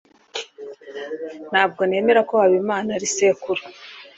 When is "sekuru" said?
3.15-3.61